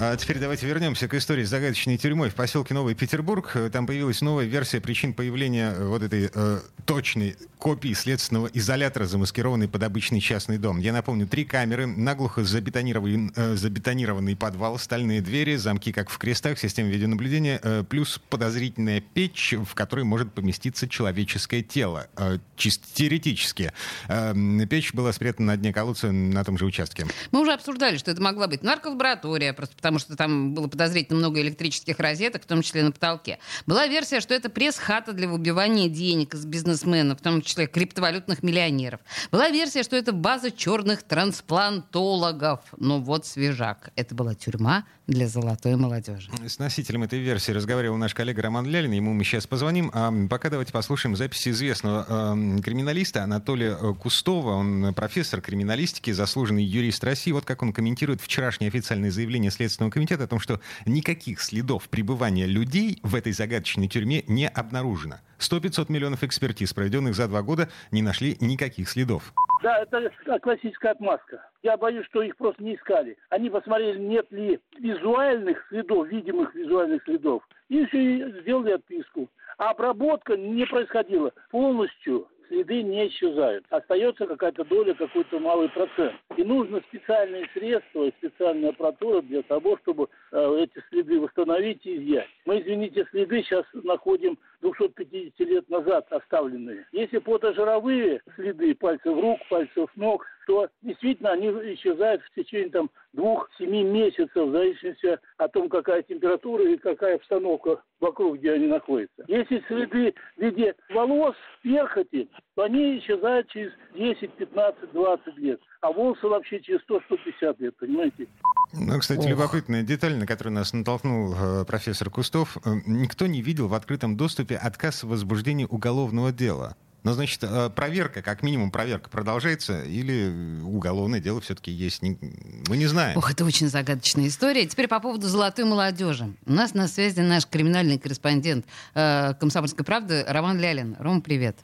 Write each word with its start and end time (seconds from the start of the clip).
А 0.00 0.16
теперь 0.16 0.38
давайте 0.38 0.64
вернемся 0.64 1.08
к 1.08 1.14
истории 1.14 1.42
с 1.42 1.48
загадочной 1.48 1.98
тюрьмой 1.98 2.30
в 2.30 2.34
поселке 2.36 2.72
Новый 2.72 2.94
Петербург. 2.94 3.56
Там 3.72 3.84
появилась 3.84 4.20
новая 4.20 4.44
версия 4.44 4.80
причин 4.80 5.12
появления 5.12 5.74
вот 5.76 6.04
этой 6.04 6.30
э, 6.32 6.60
точной 6.84 7.36
копии 7.58 7.92
следственного 7.94 8.46
изолятора, 8.46 9.06
замаскированной 9.06 9.66
под 9.66 9.82
обычный 9.82 10.20
частный 10.20 10.56
дом. 10.56 10.78
Я 10.78 10.92
напомню, 10.92 11.26
три 11.26 11.44
камеры, 11.44 11.86
наглухо 11.86 12.44
забетонированный, 12.44 13.32
э, 13.34 13.56
забетонированный 13.56 14.36
подвал, 14.36 14.78
стальные 14.78 15.20
двери, 15.20 15.56
замки, 15.56 15.90
как 15.90 16.10
в 16.10 16.18
крестах, 16.18 16.60
система 16.60 16.90
видеонаблюдения, 16.90 17.58
э, 17.60 17.82
плюс 17.82 18.20
подозрительная 18.30 19.00
печь, 19.00 19.52
в 19.52 19.74
которой 19.74 20.04
может 20.04 20.32
поместиться 20.32 20.88
человеческое 20.88 21.64
тело. 21.64 22.06
Э, 22.16 22.38
чисто 22.54 22.86
теоретически. 22.94 23.72
Э, 24.06 24.32
печь 24.70 24.94
была 24.94 25.12
спрятана 25.12 25.54
на 25.54 25.56
дне 25.56 25.72
колодца 25.72 26.12
на 26.12 26.44
том 26.44 26.56
же 26.56 26.66
участке. 26.66 27.04
Мы 27.32 27.40
уже 27.40 27.52
обсуждали, 27.52 27.96
что 27.96 28.12
это 28.12 28.22
могла 28.22 28.46
быть 28.46 28.62
нарколаборатория, 28.62 29.52
просто 29.52 29.74
потому 29.88 30.00
что 30.00 30.16
там 30.16 30.52
было 30.52 30.68
подозрительно 30.68 31.18
много 31.18 31.40
электрических 31.40 31.98
розеток, 31.98 32.42
в 32.42 32.46
том 32.46 32.60
числе 32.60 32.82
на 32.82 32.92
потолке. 32.92 33.38
Была 33.66 33.86
версия, 33.86 34.20
что 34.20 34.34
это 34.34 34.50
пресс-хата 34.50 35.14
для 35.14 35.28
выбивания 35.28 35.88
денег 35.88 36.34
из 36.34 36.44
бизнесменов, 36.44 37.20
в 37.20 37.22
том 37.22 37.40
числе 37.40 37.66
криптовалютных 37.66 38.42
миллионеров. 38.42 39.00
Была 39.32 39.48
версия, 39.48 39.82
что 39.82 39.96
это 39.96 40.12
база 40.12 40.50
черных 40.50 41.02
трансплантологов. 41.04 42.60
Но 42.76 43.00
вот 43.00 43.24
свежак. 43.24 43.90
Это 43.96 44.14
была 44.14 44.34
тюрьма 44.34 44.84
для 45.08 45.26
золотой 45.26 45.74
молодежи. 45.76 46.30
С 46.46 46.58
носителем 46.58 47.02
этой 47.02 47.18
версии 47.18 47.50
разговаривал 47.50 47.96
наш 47.96 48.12
коллега 48.12 48.42
Роман 48.42 48.66
Лялин. 48.66 48.92
Ему 48.92 49.14
мы 49.14 49.24
сейчас 49.24 49.46
позвоним. 49.46 49.90
А 49.94 50.12
пока 50.28 50.50
давайте 50.50 50.70
послушаем 50.70 51.16
запись 51.16 51.48
известного 51.48 52.04
э, 52.36 52.60
криминалиста 52.60 53.22
Анатолия 53.22 53.74
Кустова. 53.94 54.50
Он 54.50 54.92
профессор 54.94 55.40
криминалистики, 55.40 56.10
заслуженный 56.10 56.62
юрист 56.62 57.02
России. 57.04 57.32
Вот 57.32 57.46
как 57.46 57.62
он 57.62 57.72
комментирует 57.72 58.20
вчерашнее 58.20 58.68
официальное 58.68 59.10
заявление 59.10 59.50
Следственного 59.78 59.90
комитета 59.90 60.24
о 60.24 60.26
том, 60.26 60.40
что 60.40 60.60
никаких 60.86 61.40
следов 61.40 61.88
пребывания 61.88 62.46
людей 62.46 62.98
в 63.04 63.14
этой 63.14 63.30
загадочной 63.30 63.86
тюрьме 63.86 64.24
не 64.26 64.48
обнаружено. 64.48 65.16
100-500 65.38 65.86
миллионов 65.88 66.24
экспертиз, 66.24 66.74
проведенных 66.74 67.14
за 67.14 67.28
два 67.28 67.42
года, 67.42 67.68
не 67.92 68.02
нашли 68.02 68.36
никаких 68.40 68.88
следов. 68.88 69.32
Да, 69.62 69.82
это 69.82 70.10
классическая 70.40 70.92
отмазка. 70.92 71.44
Я 71.62 71.76
боюсь, 71.76 72.06
что 72.06 72.22
их 72.22 72.36
просто 72.36 72.62
не 72.62 72.74
искали. 72.74 73.16
Они 73.30 73.50
посмотрели, 73.50 74.00
нет 74.00 74.26
ли 74.32 74.58
визуальных 74.80 75.64
следов, 75.68 76.08
видимых 76.08 76.52
визуальных 76.56 77.02
следов, 77.04 77.42
и 77.68 77.86
все 77.86 78.40
сделали 78.40 78.72
отписку. 78.72 79.28
А 79.58 79.70
обработка 79.70 80.36
не 80.36 80.66
происходила 80.66 81.32
полностью 81.50 82.26
следы 82.48 82.82
не 82.82 83.08
исчезают. 83.08 83.64
Остается 83.70 84.26
какая-то 84.26 84.64
доля, 84.64 84.94
какой-то 84.94 85.38
малый 85.38 85.68
процент. 85.68 86.14
И 86.36 86.44
нужно 86.44 86.80
специальные 86.88 87.48
средства 87.52 88.04
и 88.04 88.12
специальная 88.18 88.70
аппаратура 88.70 89.22
для 89.22 89.42
того, 89.42 89.78
чтобы 89.78 90.08
э, 90.32 90.56
эти 90.60 90.82
следы 90.88 91.20
восстановить 91.20 91.84
и 91.86 91.96
изъять. 91.96 92.28
Мы, 92.46 92.60
извините, 92.60 93.06
следы 93.10 93.42
сейчас 93.42 93.64
находим 93.72 94.38
250 94.62 95.38
лет 95.40 95.68
назад 95.68 96.06
оставленные. 96.10 96.86
Если 96.92 97.18
фотожировые 97.18 98.22
следы 98.34 98.74
пальцев 98.74 99.14
рук, 99.14 99.40
пальцев 99.48 99.90
ног, 99.96 100.26
то 100.48 100.66
действительно 100.80 101.32
они 101.32 101.48
исчезают 101.74 102.22
в 102.22 102.34
течение 102.34 102.70
там 102.70 102.90
двух-семи 103.12 103.84
месяцев, 103.84 104.30
в 104.34 104.50
зависимости 104.50 105.18
от 105.36 105.52
том, 105.52 105.68
какая 105.68 106.02
температура 106.02 106.64
и 106.72 106.78
какая 106.78 107.16
обстановка 107.16 107.82
вокруг, 108.00 108.38
где 108.38 108.52
они 108.52 108.66
находятся. 108.66 109.24
Если 109.26 109.62
следы 109.68 110.14
в 110.38 110.40
виде 110.40 110.74
волос, 110.88 111.36
перхоти, 111.60 112.30
то 112.54 112.62
они 112.62 112.98
исчезают 112.98 113.46
через 113.48 113.72
10, 113.94 114.32
15, 114.32 114.92
20 114.92 115.36
лет. 115.36 115.60
А 115.82 115.92
волосы 115.92 116.26
вообще 116.26 116.60
через 116.60 116.80
100-150 116.88 117.56
лет, 117.58 117.76
понимаете? 117.76 118.26
Ну, 118.72 118.98
кстати, 118.98 119.20
Ох. 119.20 119.28
любопытная 119.28 119.82
деталь, 119.82 120.16
на 120.16 120.26
которую 120.26 120.54
нас 120.54 120.72
натолкнул 120.72 121.34
э, 121.34 121.64
профессор 121.66 122.08
Кустов. 122.08 122.56
Э, 122.64 122.70
никто 122.86 123.26
не 123.26 123.42
видел 123.42 123.68
в 123.68 123.74
открытом 123.74 124.16
доступе 124.16 124.56
отказ 124.56 125.02
в 125.04 125.08
возбуждении 125.08 125.66
уголовного 125.68 126.32
дела. 126.32 126.74
Ну, 127.04 127.12
значит, 127.12 127.42
э, 127.44 127.70
проверка, 127.70 128.22
как 128.22 128.42
минимум 128.42 128.70
проверка 128.70 129.08
продолжается, 129.08 129.82
или 129.82 130.60
уголовное 130.62 131.20
дело 131.20 131.40
все-таки 131.40 131.70
есть? 131.70 132.02
Мы 132.02 132.76
не 132.76 132.86
знаем. 132.86 133.16
Ох, 133.16 133.30
это 133.30 133.44
очень 133.44 133.68
загадочная 133.68 134.26
история. 134.26 134.66
Теперь 134.66 134.88
по 134.88 134.98
поводу 134.98 135.26
золотой 135.28 135.64
молодежи. 135.64 136.34
У 136.44 136.52
нас 136.52 136.74
на 136.74 136.88
связи 136.88 137.20
наш 137.20 137.46
криминальный 137.46 137.98
корреспондент 137.98 138.66
э, 138.94 139.34
«Комсомольской 139.34 139.84
правды» 139.84 140.24
Роман 140.26 140.58
Лялин. 140.58 140.96
Ром, 140.98 141.22
привет. 141.22 141.56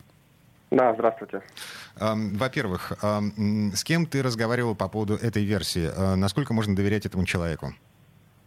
Да, 0.71 0.93
здравствуйте. 0.95 1.43
Во-первых, 2.01 2.93
с 3.01 3.85
кем 3.85 4.07
ты 4.07 4.23
разговаривал 4.23 4.75
по 4.75 4.89
поводу 4.89 5.15
этой 5.15 5.45
версии? 5.45 5.91
Э, 5.95 6.15
насколько 6.17 6.55
можно 6.55 6.75
доверять 6.75 7.07
этому 7.07 7.25
человеку? 7.25 7.75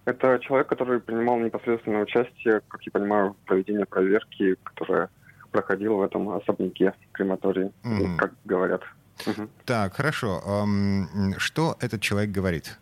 Это 0.06 0.40
человек, 0.40 0.68
который 0.68 1.02
принимал 1.02 1.38
непосредственное 1.38 2.04
участие, 2.04 2.62
как 2.70 2.82
я 2.84 2.92
понимаю, 2.92 3.34
в 3.34 3.46
проведении 3.46 3.84
проверки, 3.84 4.56
которая 4.64 5.10
проходил 5.52 5.98
в 5.98 6.02
этом 6.02 6.30
особняке 6.30 6.94
крематории, 7.12 7.72
mm-hmm. 7.84 8.18
как 8.18 8.34
говорят. 8.46 8.82
Угу. 9.26 9.48
Так, 9.66 9.96
хорошо. 9.96 10.42
Что 11.38 11.76
этот 11.80 12.02
человек 12.02 12.32
говорит? 12.32 12.78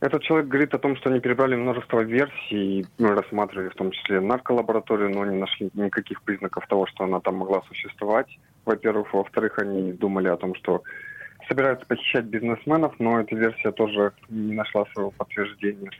Этот 0.00 0.22
человек 0.22 0.48
говорит 0.48 0.74
о 0.74 0.78
том, 0.78 0.94
что 0.96 1.08
они 1.08 1.20
перебрали 1.20 1.56
множество 1.56 2.00
версий, 2.00 2.86
мы 2.98 3.14
рассматривали 3.14 3.70
в 3.70 3.74
том 3.74 3.90
числе 3.90 4.20
нарколабораторию, 4.20 5.10
но 5.10 5.24
не 5.24 5.38
нашли 5.38 5.70
никаких 5.72 6.20
признаков 6.22 6.66
того, 6.68 6.86
что 6.86 7.04
она 7.04 7.20
там 7.20 7.36
могла 7.36 7.62
существовать. 7.62 8.28
Во-первых. 8.66 9.14
Во-вторых, 9.14 9.58
они 9.58 9.92
думали 9.92 10.28
о 10.28 10.36
том, 10.36 10.54
что 10.54 10.82
собираются 11.48 11.86
похищать 11.86 12.26
бизнесменов, 12.26 12.94
но 12.98 13.20
эта 13.20 13.34
версия 13.34 13.72
тоже 13.72 14.12
не 14.28 14.54
нашла 14.54 14.84
своего 14.92 15.12
подтверждения 15.12 15.90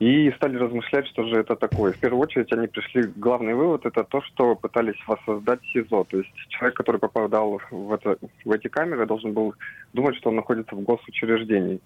и 0.00 0.32
стали 0.32 0.56
размышлять, 0.56 1.06
что 1.08 1.24
же 1.26 1.36
это 1.36 1.56
такое. 1.56 1.92
В 1.92 1.98
первую 1.98 2.22
очередь 2.22 2.50
они 2.54 2.66
пришли, 2.66 3.02
главный 3.16 3.52
вывод 3.52 3.84
это 3.84 4.02
то, 4.02 4.22
что 4.22 4.54
пытались 4.56 4.96
воссоздать 5.06 5.60
СИЗО. 5.72 6.04
То 6.04 6.16
есть 6.18 6.30
человек, 6.48 6.74
который 6.74 6.96
попадал 6.96 7.60
в, 7.70 7.92
это, 7.92 8.16
в 8.46 8.50
эти 8.50 8.68
камеры, 8.68 9.04
должен 9.04 9.34
был 9.34 9.54
думать, 9.92 10.16
что 10.16 10.30
он 10.30 10.36
находится 10.36 10.74
в 10.74 10.80
госучреждении. 10.80 11.80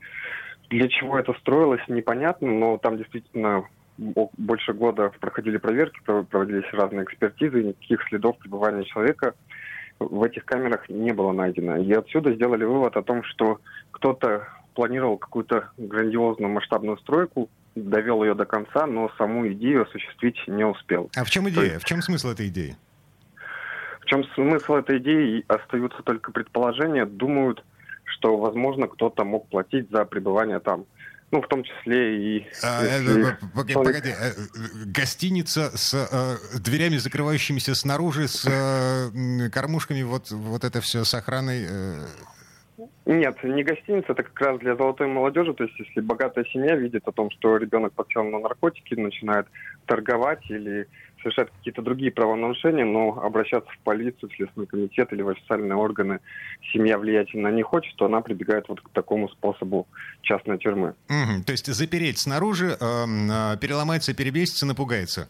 Для 0.71 0.89
чего 0.89 1.19
это 1.19 1.35
строилось, 1.41 1.83
непонятно, 1.89 2.53
но 2.53 2.79
там 2.79 2.99
действительно 2.99 3.65
больше 3.99 4.73
года 4.75 5.11
проходили 5.21 5.57
проверки, 5.57 5.99
проводились 6.05 6.73
разные 6.73 7.05
экспертизы, 7.05 7.61
и 7.61 7.67
никаких 7.67 8.01
следов 8.09 8.39
пребывания 8.39 8.85
человека 8.85 9.35
в 9.99 10.23
этих 10.23 10.45
камерах 10.45 10.89
не 10.89 11.13
было 11.13 11.33
найдено. 11.33 11.79
И 11.79 11.93
отсюда 11.93 12.33
сделали 12.35 12.65
вывод 12.65 12.97
о 12.97 13.03
том, 13.03 13.25
что 13.25 13.59
кто-то 13.91 14.47
планировал 14.75 15.19
какую-то 15.19 15.71
грандиозную 15.79 16.53
масштабную 16.53 16.97
стройку, 16.99 17.49
довел 17.75 18.23
ее 18.23 18.35
до 18.35 18.45
конца, 18.45 18.87
но 18.87 19.11
саму 19.19 19.49
идею 19.53 19.83
осуществить 19.83 20.37
не 20.47 20.65
успел. 20.65 21.11
А 21.17 21.25
в 21.25 21.31
чем 21.31 21.49
идея? 21.49 21.75
есть... 21.75 21.83
В 21.83 21.85
чем 21.85 22.03
смысл 22.03 22.29
этой 22.31 22.49
идеи? 22.49 22.77
В 24.01 24.07
чем 24.07 24.25
смысл 24.35 24.75
этой 24.75 24.99
идеи? 24.99 25.45
Остаются 25.49 26.03
только 26.03 26.31
предположения. 26.31 27.07
Думают, 27.07 27.65
что, 28.05 28.37
возможно, 28.37 28.87
кто-то 28.87 29.25
мог 29.25 29.49
платить 29.49 29.91
за 29.91 30.05
пребывание 30.05 30.61
там. 30.61 30.85
Ну, 31.31 31.43
в 31.43 31.49
том 31.49 31.65
числе 31.65 32.39
и... 32.39 32.47
А, 32.63 32.85
если... 32.85 33.33
Э, 33.33 33.37
погоди, 33.55 33.75
погоди, 33.75 34.11
э, 34.11 34.33
гостиница 34.87 35.77
с 35.77 35.95
э, 35.95 36.61
дверями, 36.61 36.99
закрывающимися 36.99 37.75
снаружи, 37.75 38.29
с 38.29 38.47
э, 38.47 39.51
кормушками, 39.51 40.03
вот, 40.03 40.31
вот 40.31 40.63
это 40.65 40.81
все 40.81 41.03
с 41.05 41.15
охраной... 41.15 41.67
Э... 41.69 42.07
Нет, 43.15 43.43
не 43.45 43.63
гостиница, 43.63 44.13
это 44.13 44.23
как 44.23 44.41
раз 44.41 44.59
для 44.59 44.75
золотой 44.77 45.07
молодежи. 45.07 45.55
То 45.55 45.65
есть, 45.65 45.79
если 45.79 46.01
богатая 46.01 46.45
семья 46.47 46.75
видит 46.75 47.07
о 47.07 47.13
том, 47.13 47.31
что 47.31 47.57
ребенок 47.57 47.93
подсел 47.93 48.25
на 48.25 48.41
наркотики, 48.41 48.95
начинает 48.95 49.47
торговать 49.87 50.51
или 50.51 50.89
совершать 51.23 51.51
какие-то 51.51 51.81
другие 51.81 52.11
правонарушения, 52.11 52.85
но 52.85 53.21
обращаться 53.23 53.71
в 53.71 53.79
полицию, 53.79 54.31
в 54.31 54.37
Следственный 54.37 54.67
комитет 54.67 55.13
или 55.13 55.23
в 55.23 55.29
официальные 55.29 55.77
органы 55.77 56.21
семья 56.73 56.99
влиятельно 56.99 57.49
не 57.49 57.63
хочет, 57.63 57.97
то 57.97 58.07
она 58.07 58.21
прибегает 58.21 58.69
вот 58.69 58.81
к 58.81 58.91
такому 58.91 59.29
способу 59.29 59.87
частной 60.23 60.59
тюрьмы. 60.59 60.95
Угу. 61.09 61.45
То 61.47 61.53
есть 61.53 61.67
запереть 61.67 62.19
снаружи, 62.19 62.77
э, 62.79 63.57
переломается, 63.61 64.15
перебесится, 64.15 64.67
напугается? 64.67 65.29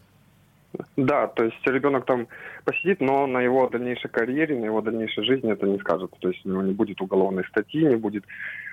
Да, 0.97 1.27
то 1.27 1.43
есть 1.43 1.57
ребенок 1.65 2.05
там 2.05 2.27
посидит, 2.63 3.01
но 3.01 3.27
на 3.27 3.41
его 3.41 3.67
дальнейшей 3.69 4.09
карьере, 4.09 4.57
на 4.57 4.65
его 4.65 4.81
дальнейшей 4.81 5.23
жизни 5.23 5.51
это 5.51 5.67
не 5.67 5.79
скажет. 5.79 6.11
То 6.19 6.29
есть 6.29 6.45
у 6.45 6.49
него 6.49 6.61
не 6.61 6.73
будет 6.73 7.01
уголовной 7.01 7.45
статьи, 7.45 7.83
не 7.83 7.95
будет 7.95 8.23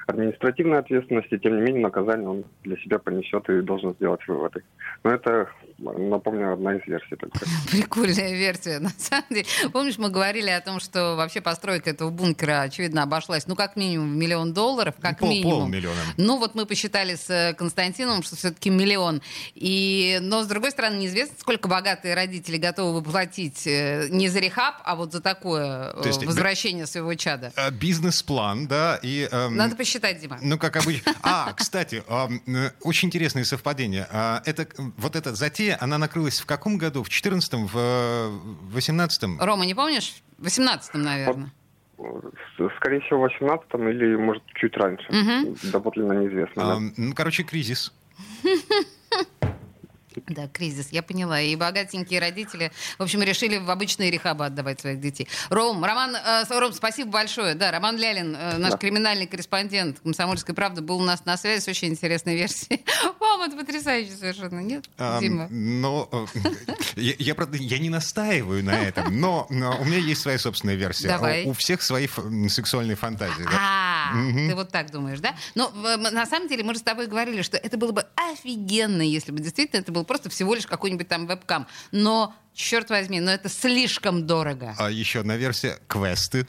административной 0.06 0.78
ответственности, 0.78 1.38
тем 1.38 1.56
не 1.56 1.62
менее 1.62 1.82
наказание 1.82 2.28
он 2.28 2.44
для 2.64 2.76
себя 2.78 2.98
понесет 2.98 3.48
и 3.48 3.60
должен 3.62 3.94
сделать 3.94 4.26
выводы. 4.26 4.62
Но 5.04 5.10
это, 5.10 5.48
напомню, 5.78 6.52
одна 6.52 6.76
из 6.76 6.86
версий 6.86 7.16
только. 7.16 7.38
Прикольная 7.70 8.32
версия, 8.32 8.78
на 8.78 8.90
самом 8.90 9.26
деле. 9.30 9.46
Помнишь, 9.72 9.98
мы 9.98 10.10
говорили 10.10 10.50
о 10.50 10.60
том, 10.60 10.80
что 10.80 11.16
вообще 11.16 11.40
постройка 11.40 11.90
этого 11.90 12.10
бункера, 12.10 12.62
очевидно, 12.62 13.02
обошлась, 13.02 13.46
ну, 13.46 13.54
как 13.54 13.76
минимум, 13.76 14.12
в 14.12 14.16
миллион 14.16 14.52
долларов, 14.52 14.94
как 15.00 15.18
Пол, 15.18 15.30
минимум. 15.30 15.60
Полмиллиона. 15.62 16.00
Ну, 16.16 16.38
вот 16.38 16.54
мы 16.54 16.66
посчитали 16.66 17.14
с 17.14 17.30
э, 17.30 17.54
Константином, 17.54 18.22
что 18.22 18.36
все-таки 18.36 18.70
миллион. 18.70 19.22
И, 19.54 20.18
но, 20.20 20.42
с 20.42 20.46
другой 20.46 20.70
стороны, 20.70 20.96
неизвестно, 20.96 21.36
сколько 21.38 21.68
богатые 21.92 22.14
родители 22.14 22.56
готовы 22.56 23.02
платить 23.02 23.66
э, 23.66 24.08
не 24.10 24.28
за 24.28 24.40
рехаб, 24.40 24.76
а 24.84 24.96
вот 24.96 25.12
за 25.12 25.20
такое 25.20 25.92
То 25.92 26.06
есть, 26.06 26.22
э, 26.22 26.26
возвращение 26.26 26.86
своего 26.86 27.14
чада. 27.14 27.52
А, 27.56 27.70
Бизнес-план, 27.70 28.66
да, 28.66 28.98
и... 29.02 29.28
эм, 29.30 29.56
Надо 29.56 29.76
посчитать, 29.76 30.20
Дима. 30.20 30.38
Ну, 30.42 30.58
как 30.58 30.76
обычно. 30.76 31.12
А, 31.22 31.52
кстати, 31.52 32.02
ам, 32.08 32.40
э, 32.46 32.70
очень 32.80 33.08
интересное 33.08 33.44
совпадение. 33.44 34.06
А, 34.10 34.42
Это, 34.46 34.66
вот 34.96 35.16
эта 35.16 35.34
затея, 35.34 35.76
она 35.80 35.98
накрылась 35.98 36.40
в 36.40 36.46
каком 36.46 36.78
году? 36.78 37.02
В 37.02 37.08
14-м, 37.08 37.66
в 37.66 37.76
э, 37.76 38.78
18-м? 38.78 39.38
Рома, 39.40 39.66
не 39.66 39.74
помнишь? 39.74 40.14
В 40.38 40.46
18-м, 40.46 41.02
наверное. 41.02 41.50
Скорее 42.78 43.00
всего, 43.00 43.20
в 43.20 43.42
18-м 43.42 43.88
или, 43.88 44.16
может, 44.16 44.42
чуть 44.54 44.76
раньше. 44.76 45.06
Мгм. 45.10 45.56
Доподлинно 45.70 46.14
неизвестно. 46.14 46.64
да. 46.64 46.72
Ам, 46.72 46.94
Ну, 46.96 47.14
короче, 47.14 47.42
кризис. 47.42 47.92
Да, 50.34 50.48
кризис, 50.48 50.88
я 50.90 51.02
поняла. 51.02 51.40
И 51.40 51.54
богатенькие 51.56 52.20
родители, 52.20 52.72
в 52.98 53.02
общем, 53.02 53.22
решили 53.22 53.58
в 53.58 53.70
обычные 53.70 54.10
рехабы 54.10 54.46
отдавать 54.46 54.80
своих 54.80 55.00
детей. 55.00 55.28
Ром, 55.50 55.84
Роман, 55.84 56.16
э, 56.16 56.44
Ром, 56.58 56.72
спасибо 56.72 57.10
большое. 57.10 57.54
Да, 57.54 57.70
Роман 57.70 57.96
Лялин, 57.96 58.34
э, 58.34 58.56
наш 58.58 58.72
Да. 58.72 58.78
криминальный 58.78 59.26
корреспондент 59.26 60.00
«Комсомольской 60.00 60.54
правды», 60.54 60.80
был 60.82 60.98
у 61.00 61.04
нас 61.04 61.24
на 61.24 61.36
связи 61.36 61.60
с 61.62 61.68
очень 61.68 61.88
интересной 61.88 62.36
версией. 62.36 62.84
Мам, 63.20 63.42
это 63.42 63.56
потрясающе 63.56 64.12
совершенно, 64.12 64.60
нет, 64.60 64.84
Ам, 64.98 65.20
Дима? 65.20 65.48
Но 65.50 66.08
э, 66.12 66.26
я, 66.96 67.14
я, 67.18 67.34
правда, 67.34 67.56
я 67.58 67.78
не 67.78 67.90
настаиваю 67.90 68.64
на 68.64 68.70
этом, 68.78 69.20
но, 69.20 69.46
но 69.50 69.76
у 69.80 69.84
меня 69.84 69.98
есть 69.98 70.22
своя 70.22 70.38
собственная 70.38 70.74
версия. 70.76 71.08
Давай. 71.08 71.44
У, 71.44 71.50
у 71.50 71.52
всех 71.52 71.82
свои 71.82 72.04
ф- 72.06 72.18
сексуальные 72.48 72.96
фантазии. 72.96 73.42
да. 73.44 73.91
А, 74.10 74.32
ты 74.32 74.54
вот 74.54 74.70
так 74.70 74.90
думаешь, 74.90 75.20
да? 75.20 75.34
Но 75.54 75.70
на 75.96 76.26
самом 76.26 76.48
деле 76.48 76.64
мы 76.64 76.74
же 76.74 76.80
с 76.80 76.82
тобой 76.82 77.06
говорили, 77.06 77.42
что 77.42 77.56
это 77.56 77.76
было 77.76 77.92
бы 77.92 78.04
офигенно, 78.16 79.02
если 79.02 79.32
бы 79.32 79.40
действительно 79.40 79.80
это 79.80 79.92
был 79.92 80.04
просто 80.04 80.30
всего 80.30 80.54
лишь 80.54 80.66
какой-нибудь 80.66 81.08
там 81.08 81.26
вебкам. 81.26 81.66
Но, 81.90 82.34
черт 82.54 82.90
возьми, 82.90 83.20
но 83.20 83.30
это 83.30 83.48
слишком 83.48 84.26
дорого. 84.26 84.74
А 84.78 84.90
еще 84.90 85.20
одна 85.20 85.36
версия— 85.36 85.78
квесты. 85.86 86.46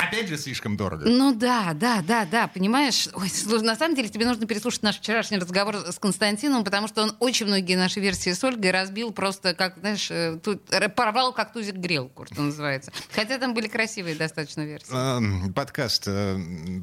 Опять 0.00 0.28
же, 0.28 0.38
слишком 0.38 0.76
дорого. 0.76 1.04
Ну 1.08 1.34
да, 1.34 1.72
да, 1.74 2.02
да, 2.02 2.24
да, 2.24 2.48
понимаешь? 2.48 3.08
Ой, 3.14 3.28
слушай, 3.28 3.62
на 3.64 3.76
самом 3.76 3.94
деле 3.94 4.08
тебе 4.08 4.26
нужно 4.26 4.46
переслушать 4.46 4.82
наш 4.82 4.98
вчерашний 4.98 5.38
разговор 5.38 5.76
с 5.76 5.98
Константином, 5.98 6.64
потому 6.64 6.88
что 6.88 7.02
он 7.02 7.16
очень 7.20 7.46
многие 7.46 7.76
наши 7.76 8.00
версии 8.00 8.32
с 8.32 8.42
Ольгой 8.42 8.70
разбил 8.70 9.12
просто, 9.12 9.54
как, 9.54 9.78
знаешь, 9.78 10.10
э, 10.10 10.38
тут 10.42 10.62
порвал, 10.94 11.32
как 11.32 11.52
тузик 11.52 11.74
грелку, 11.76 12.26
что 12.26 12.42
называется. 12.42 12.92
Хотя 13.14 13.38
там 13.38 13.54
были 13.54 13.68
красивые 13.68 14.14
достаточно 14.16 14.62
версии. 14.62 14.92
Эм, 14.92 15.52
Подкаст 15.52 16.04
э, 16.06 16.38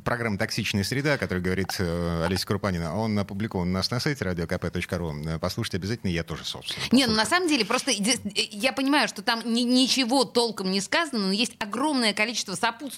программы 0.05 0.37
«Токсичная 0.37 0.83
среда», 0.83 1.17
который 1.17 1.41
говорит 1.41 1.75
э, 1.79 2.23
Олеся 2.25 2.45
Крупанина, 2.45 2.97
он 2.97 3.17
опубликован 3.17 3.69
у 3.69 3.71
нас 3.71 3.89
на 3.91 3.99
сайте 3.99 4.23
radiokp.ru. 4.25 5.39
Послушайте 5.39 5.77
обязательно, 5.77 6.11
я 6.11 6.23
тоже, 6.23 6.45
собственно. 6.45 6.83
Не, 6.91 7.07
ну 7.07 7.15
на 7.15 7.25
самом 7.25 7.47
деле, 7.47 7.65
просто 7.65 7.91
я 7.91 8.73
понимаю, 8.73 9.07
что 9.07 9.21
там 9.21 9.41
ни- 9.45 9.61
ничего 9.61 10.23
толком 10.23 10.71
не 10.71 10.81
сказано, 10.81 11.27
но 11.27 11.31
есть 11.31 11.53
огромное 11.59 12.13
количество 12.13 12.55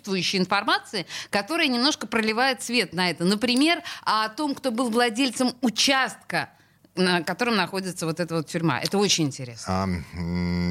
сопутствующей 0.09 0.39
информации, 0.39 1.05
которая 1.29 1.67
немножко 1.67 2.07
проливает 2.07 2.63
свет 2.63 2.93
на 2.93 3.09
это. 3.09 3.25
Например, 3.25 3.81
о 4.03 4.29
том, 4.29 4.55
кто 4.55 4.71
был 4.71 4.89
владельцем 4.89 5.53
участка, 5.61 6.49
на 6.95 7.21
котором 7.21 7.55
находится 7.55 8.05
вот 8.05 8.19
эта 8.19 8.35
вот 8.35 8.47
тюрьма. 8.47 8.79
Это 8.79 8.97
очень 8.97 9.25
интересно. 9.25 9.65
А, 9.67 9.87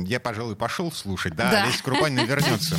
я, 0.07 0.21
пожалуй, 0.21 0.57
пошел 0.57 0.91
слушать. 0.93 1.35
Да, 1.37 1.51
Да. 1.51 1.63
Олеся 1.65 1.83
Крупанина 1.83 2.21
вернется. 2.23 2.77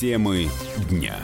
Темы 0.00 0.50
дня. 0.90 1.16